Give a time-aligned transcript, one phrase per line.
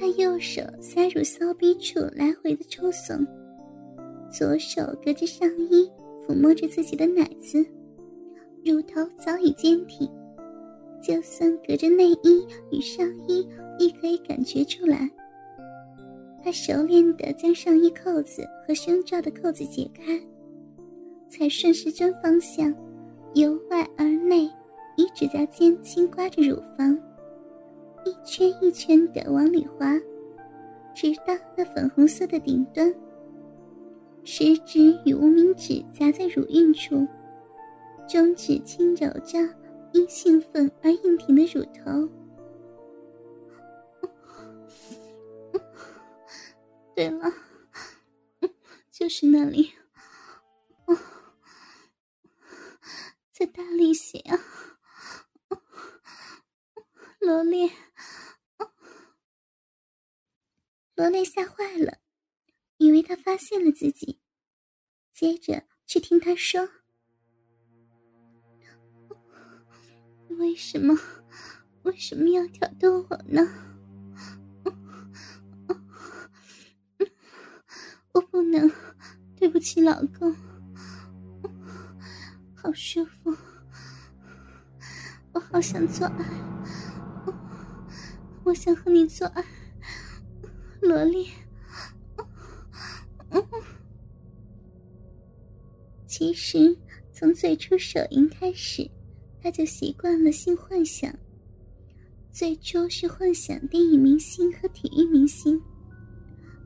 [0.00, 3.22] 他右手塞入骚逼处来回的抽耸，
[4.32, 5.92] 左手隔着上衣
[6.26, 7.62] 抚摸着自己的奶子，
[8.64, 10.10] 乳头早已坚挺，
[11.02, 13.46] 就算隔着内衣与上衣，
[13.78, 15.06] 亦可以感觉出来。
[16.42, 20.18] 他熟练地将上衣扣子和胸罩的扣子解开，
[21.28, 22.74] 才顺时针方向，
[23.34, 24.50] 由外而内，
[24.96, 26.98] 以指甲尖轻刮着乳房。
[28.04, 29.94] 一圈一圈的往里滑，
[30.94, 32.94] 直到那粉红色的顶端。
[34.24, 37.06] 食指与无名指夹在乳晕处，
[38.08, 39.38] 中指轻揉着
[39.92, 42.08] 因兴奋而硬挺的乳头。
[46.94, 47.32] 对了，
[48.90, 49.72] 就是那里，
[53.32, 54.38] 再大力些啊，
[57.20, 57.70] 罗列。
[61.00, 61.96] 罗蕾吓坏了，
[62.76, 64.20] 以为他发现了自己，
[65.14, 66.68] 接着却听他说
[70.28, 70.94] ：“为什么，
[71.84, 73.48] 为什么要挑逗我呢？
[78.12, 78.70] 我不能，
[79.36, 80.36] 对不起老公，
[82.54, 83.34] 好舒服，
[85.32, 86.26] 我好想做爱，
[88.44, 89.42] 我想和你做爱。”
[90.80, 91.28] 萝莉，
[96.06, 96.76] 其实
[97.12, 98.90] 从最初手淫开始，
[99.42, 101.14] 他就习惯了性幻想。
[102.32, 105.60] 最初是幻想电影明星和体育明星，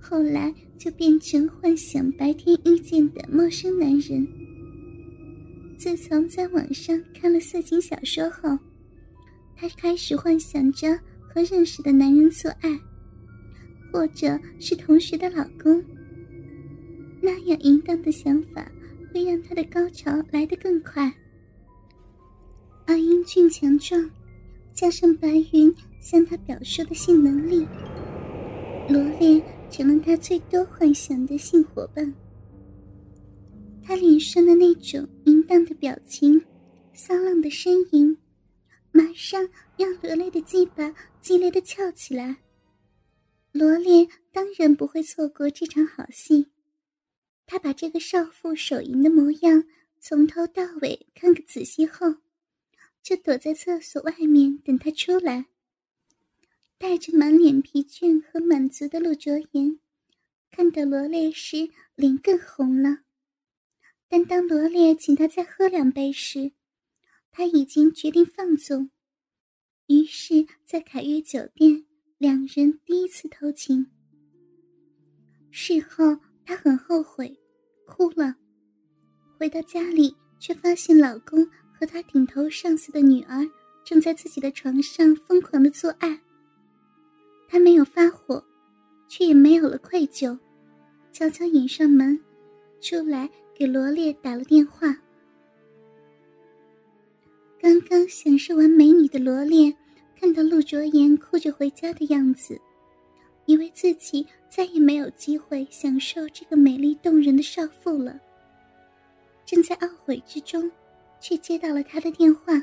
[0.00, 4.26] 后来就变成幻想白天遇见的陌生男人。
[5.78, 8.58] 自从在网上看了色情小说后，
[9.56, 10.96] 他开始幻想着
[11.28, 12.78] 和认识的男人做爱。
[13.92, 15.84] 或者是同学的老公，
[17.20, 18.66] 那样淫荡的想法
[19.12, 21.12] 会让他的高潮来得更快。
[22.86, 24.10] 而英俊强壮，
[24.72, 27.66] 加上白云向他表述的性能力，
[28.88, 29.40] 罗列
[29.70, 32.12] 成了他最多幻想的性伙伴。
[33.84, 36.40] 他脸上的那种淫荡的表情、
[36.94, 38.16] 骚浪的呻吟，
[38.90, 39.46] 马上
[39.76, 42.34] 让罗列的鸡巴激烈的翘起来。
[43.52, 46.46] 罗列当然不会错过这场好戏，
[47.44, 49.64] 他把这个少妇手淫的模样
[50.00, 52.16] 从头到尾看个仔细后，
[53.02, 55.46] 就躲在厕所外面等他出来。
[56.78, 59.78] 带着满脸疲倦和满足的陆卓言，
[60.50, 63.00] 看到罗列时脸更红了。
[64.08, 66.52] 但当罗列请他再喝两杯时，
[67.30, 68.90] 他已经决定放纵。
[69.86, 71.81] 于是，在凯悦酒店。
[72.22, 73.84] 两人第一次偷情，
[75.50, 77.36] 事后她很后悔，
[77.84, 78.36] 哭了。
[79.36, 83.44] 回到家里，却发现老公和她顶头上司的女儿
[83.84, 86.16] 正在自己的床上疯狂的做爱。
[87.48, 88.40] 她没有发火，
[89.08, 90.38] 却也没有了愧疚，
[91.10, 92.16] 悄悄引上门，
[92.80, 94.96] 出来给罗烈打了电话。
[97.60, 99.76] 刚刚享受完美女的罗烈。
[100.22, 102.56] 看到陆卓言哭着回家的样子，
[103.46, 108.20] 以为自己再也没有机会享受这个美丽动人的少妇了。
[109.44, 110.70] 正在懊悔之中，
[111.18, 112.62] 却接到了他的电话，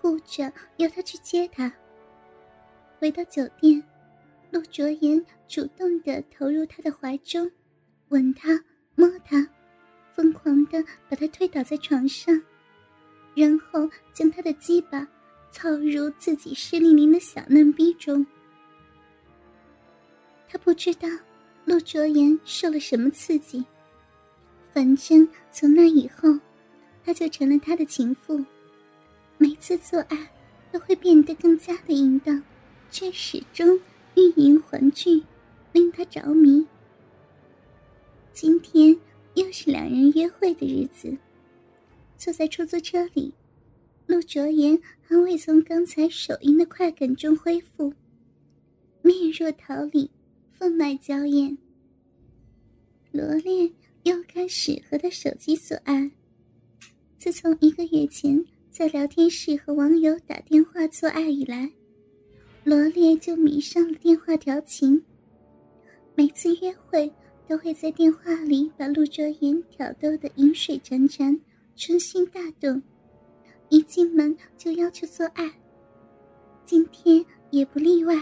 [0.00, 1.70] 哭着要他去接他。
[3.00, 3.82] 回到酒店，
[4.52, 7.50] 陆卓言主动的投入他的怀中，
[8.10, 8.50] 吻他，
[8.94, 9.44] 摸他，
[10.14, 10.80] 疯狂的
[11.10, 12.40] 把他推倒在床上，
[13.34, 15.04] 然后将他的鸡巴。
[15.52, 18.26] 操入自己湿淋淋的小嫩逼中，
[20.48, 21.06] 他不知道
[21.66, 23.62] 陆卓言受了什么刺激，
[24.72, 26.36] 反正从那以后，
[27.04, 28.42] 他就成了他的情妇，
[29.36, 30.32] 每次做爱
[30.72, 32.42] 都会变得更加的淫荡，
[32.90, 33.78] 却始终
[34.16, 35.22] 欲迎还拒，
[35.72, 36.66] 令他着迷。
[38.32, 38.98] 今天
[39.34, 41.14] 又是两人约会的日子，
[42.16, 43.34] 坐在出租车里。
[44.06, 47.92] 陆卓言还未从刚才手淫的快感中恢复，
[49.00, 50.10] 面若桃李，
[50.50, 51.56] 分外娇艳。
[53.10, 53.70] 罗列
[54.02, 56.10] 又开始和他手机做爱。
[57.18, 61.70] 自从一个月前在聊天室和网友打电话做爱以来，
[62.64, 65.02] 罗烈就迷上了电话调情。
[66.14, 67.10] 每次约会
[67.46, 71.38] 都会在电话里把陆卓言挑逗得饮水潺潺，
[71.76, 72.82] 春心大动。
[73.72, 75.50] 一进门就要求做爱，
[76.62, 78.14] 今天也不例外。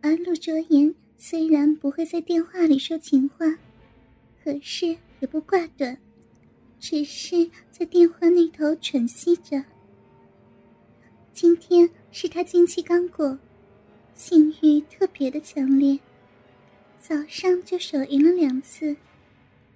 [0.00, 3.44] 而陆卓言虽然不会在电话里说情话，
[4.42, 4.86] 可是
[5.20, 5.98] 也不挂断，
[6.80, 9.62] 只是在电话那头喘息着。
[11.34, 13.38] 今天是他经期刚过，
[14.14, 16.00] 性欲特别的强烈，
[16.98, 18.96] 早上就手淫了两次，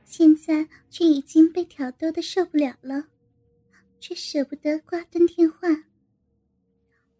[0.06, 3.08] 现在却已经被挑逗的受不了了，
[4.00, 5.68] 却舍不得挂断电话。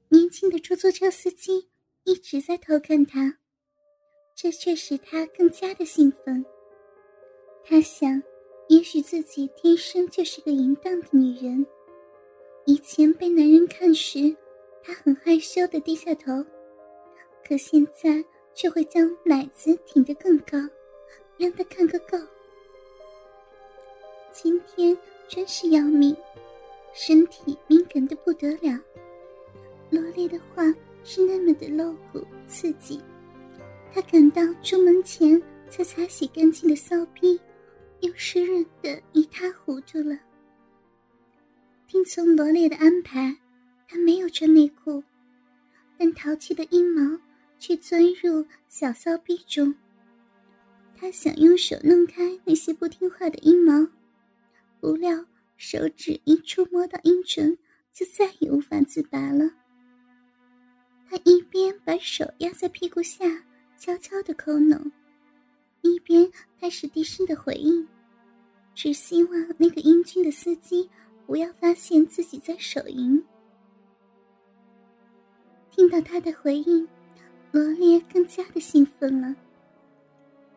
[0.09, 1.69] 年轻的出租车司机
[2.05, 3.39] 一直在偷看他，
[4.35, 6.45] 这却使他更加的兴奋。
[7.65, 8.23] 他想，
[8.69, 11.67] 也许自己天生就是个淫荡的女人。
[12.65, 14.35] 以前被男人看时，
[14.83, 16.45] 他很害羞的低下头，
[17.47, 20.59] 可现在却会将奶子挺得更高，
[21.37, 22.19] 让他看个够。
[24.33, 24.97] 今天
[25.29, 26.17] 真是要命，
[26.93, 28.79] 身体敏感的不得了。
[29.91, 30.65] 罗列的话
[31.05, 33.01] 是那么的露骨刺激，
[33.93, 35.41] 他感到出门前
[35.71, 37.41] 才擦洗干净的骚逼，
[38.01, 40.19] 又湿润的一塌糊涂了。
[41.87, 43.35] 听从罗列的安排，
[43.89, 45.03] 他没有穿内裤，
[45.97, 47.19] 但淘气的阴毛
[47.59, 49.75] 却钻入小骚逼中。
[50.95, 53.87] 他想用手弄开那些不听话的阴毛，
[54.81, 55.25] 不料
[55.59, 57.59] 手指一触摸到阴唇，
[57.93, 59.45] 就再也无法自拔了。
[61.11, 63.27] 他一边把手压在屁股下，
[63.77, 64.91] 悄悄的抠弄，
[65.83, 67.87] 一边开始低声的回应，
[68.75, 70.89] 只希望那个英俊的司机。
[71.27, 73.23] 不要发现自己在手淫。
[75.71, 76.89] 听到他的回应，
[77.53, 79.37] 罗列更加的兴奋了，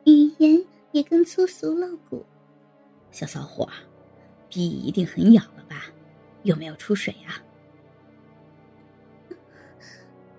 [0.05, 2.25] 语言也更粗俗露骨。
[3.11, 3.69] 小骚货，
[4.51, 5.85] 逼一定很痒了吧？
[6.43, 7.41] 有没有出水啊？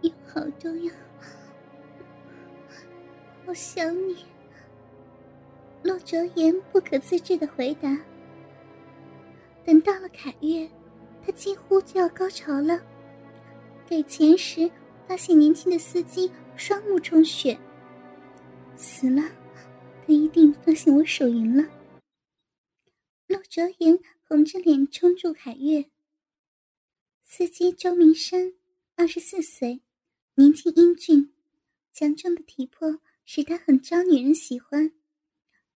[0.03, 0.93] 有好多呀，
[3.47, 4.25] 我想你。
[5.83, 7.99] 洛哲言不可自制的回答。
[9.65, 10.69] 等到了凯悦，
[11.25, 12.81] 他几乎就要高潮了。
[13.87, 14.71] 给钱时，
[15.07, 17.57] 发现年轻的司机双目充血。
[18.77, 19.23] 死了，
[20.05, 21.65] 他一定发现我手淫了。
[23.53, 25.85] 卓言红着脸冲住凯月。
[27.23, 28.55] 司机周明山，
[28.95, 29.83] 二十四岁，
[30.37, 31.35] 年轻英俊，
[31.93, 34.93] 强壮的体魄使他很招女人喜欢。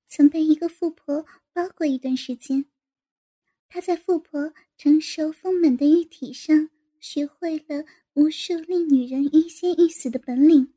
[0.07, 2.63] 曾被一个富婆包过一段时间。
[3.67, 6.69] 他在富婆成熟丰满的玉体上
[7.01, 7.83] 学会了
[8.13, 10.73] 无数令女人欲仙欲死的本领，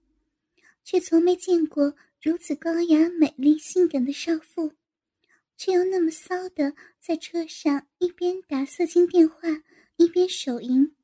[0.83, 4.73] 却从没见过如此高雅、美丽、性感的少妇，
[5.59, 9.49] 却又那么骚的在车上一边打色情电话
[9.97, 10.95] 一边手淫。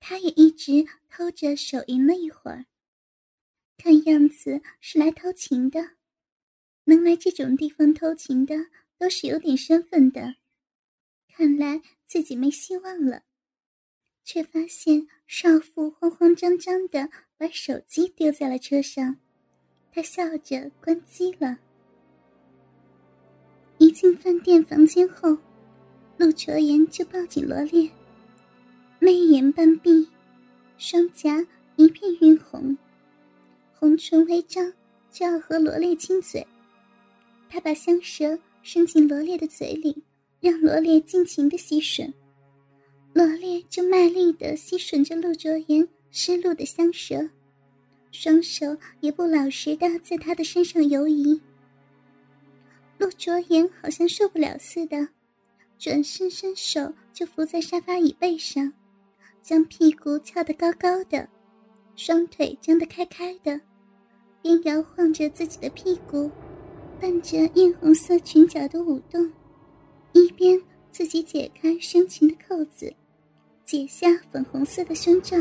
[0.00, 2.66] 他也一直偷着手淫了一会儿，
[3.76, 5.90] 看样子是来偷情的。
[6.84, 8.54] 能来这种地方偷情的，
[8.96, 10.36] 都是有点身份的。
[11.28, 13.24] 看来自己没希望了，
[14.24, 19.18] 却发现少妇慌慌张张的把手机丢在了车上，
[19.92, 21.58] 他笑着关机了。
[23.78, 25.36] 一进饭店房间后，
[26.16, 27.90] 陆卓言就抱紧罗烈，
[28.98, 30.08] 媚眼半闭，
[30.78, 31.46] 双颊
[31.76, 32.76] 一片晕红，
[33.74, 34.72] 红唇微张，
[35.10, 36.46] 就要和罗烈亲嘴。
[37.48, 40.02] 他把香舌伸进罗烈的嘴里。
[40.38, 42.12] 让罗烈尽情的吸吮，
[43.14, 47.30] 罗烈就卖力的吸吮着陆卓言湿漉的香舌，
[48.12, 51.40] 双手也不老实的在他的身上游移。
[52.98, 55.08] 陆卓言好像受不了似的，
[55.78, 58.72] 转身伸手就扶在沙发椅背上，
[59.42, 61.28] 将屁股翘得高高的，
[61.94, 63.60] 双腿张得开开的，
[64.40, 66.30] 边摇晃着自己的屁股，
[67.00, 69.30] 伴着艳红色裙角的舞动。
[70.12, 70.58] 一边
[70.90, 72.90] 自己解开胸前的扣子，
[73.66, 75.36] 解下粉红色的胸罩，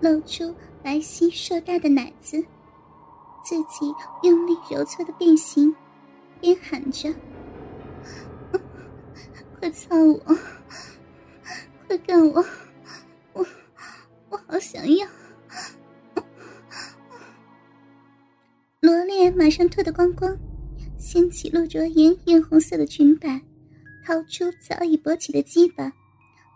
[0.00, 2.42] 露出白皙硕大的奶子，
[3.44, 3.92] 自己
[4.22, 5.74] 用力揉搓的变形，
[6.44, 7.08] 边喊着
[9.58, 10.36] ：“快操我，
[11.86, 12.44] 快干我，
[13.32, 13.46] 我
[14.28, 15.08] 我好想要！”
[18.80, 20.36] 罗烈马上脱得光光，
[20.98, 23.40] 掀起陆卓颜艳红色的裙摆。
[24.04, 25.90] 掏出早已勃起的鸡巴，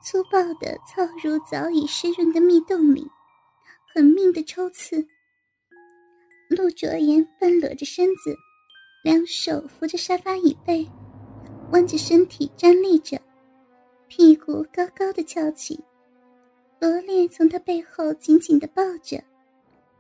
[0.04, 3.10] 粗暴的操入早已湿润的蜜洞里，
[3.94, 5.08] 狠命的抽刺。
[6.50, 8.36] 陆卓言半裸着身子，
[9.02, 10.86] 两手扶着沙发椅背，
[11.72, 13.20] 弯着身体站立着，
[14.08, 15.78] 屁股高高的翘起。
[16.80, 19.22] 罗烈从他背后紧紧地抱着，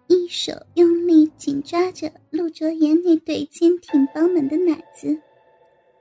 [0.06, 5.20] 一手用力紧抓着陆卓言那对坚挺饱满的奶子，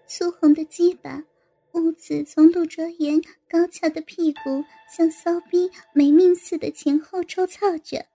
[0.06, 1.24] 粗红的鸡巴
[1.74, 8.06] 兀自从陆卓言高翘的屁股像骚逼没命似的前后抽操着。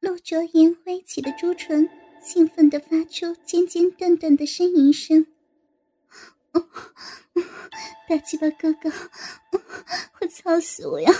[0.00, 1.88] 陆卓言微起的朱唇
[2.26, 5.28] 兴奋地发出尖尖断断的呻吟声
[8.08, 8.90] ：“大鸡巴哥哥，
[10.12, 11.12] 会操死我呀！”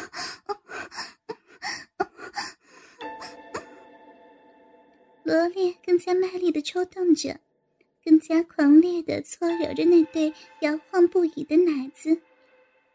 [5.23, 7.39] 罗列更加卖力的抽动着，
[8.05, 12.21] 更加狂烈的搓揉着那对摇晃不已的奶子。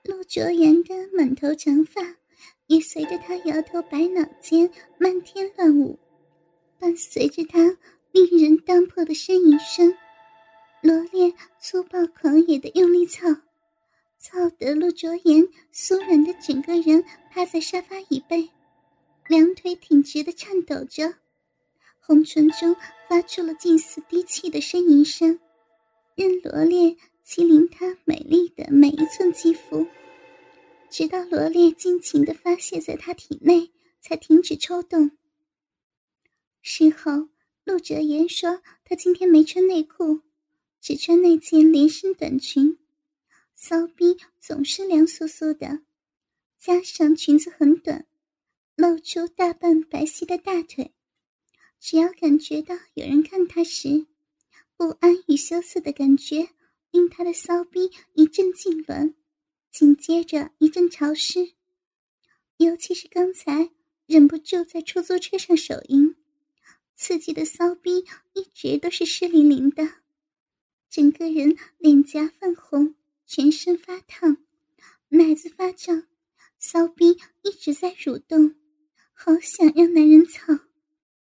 [0.03, 2.01] 陆卓言的满头长发
[2.67, 5.97] 也随着他摇头摆脑间漫天乱舞，
[6.77, 7.77] 伴随着他
[8.11, 9.95] 令人当破的呻吟声，
[10.81, 13.27] 罗烈粗暴狂野的用力操，
[14.17, 18.49] 操得陆卓言酥软的整个人趴在沙发椅背，
[19.27, 21.15] 两腿挺直的颤抖着。
[21.99, 22.75] 红唇中
[23.07, 25.39] 发出了近似低气的呻吟声，
[26.15, 29.87] 任罗列欺凌她美丽的每一寸肌肤，
[30.89, 35.11] 直到罗列尽情的发泄在她体内，才停止抽动。
[36.61, 37.29] 事后，
[37.71, 40.23] 陆哲言说他今天没穿内裤，
[40.81, 42.77] 只穿那件连身短裙，
[43.55, 45.79] 骚逼总是凉飕飕的，
[46.59, 48.05] 加上裙子很短，
[48.75, 50.91] 露出大半白皙的大腿。
[51.79, 54.05] 只要感觉到有人看他时，
[54.75, 56.49] 不安与羞涩的感觉
[56.91, 59.13] 令他的骚逼一阵痉挛，
[59.71, 61.53] 紧接着一阵潮湿。
[62.57, 63.71] 尤其是刚才
[64.07, 66.10] 忍不住在出租车上手淫，
[67.03, 69.95] 刺激的骚逼一直都是湿淋淋的，
[70.87, 72.93] 整个人脸颊泛红，
[73.25, 74.37] 全身发烫，
[75.09, 76.05] 奶子发胀，
[76.59, 78.53] 骚逼一直在蠕动，
[79.13, 80.70] 好想让男人操。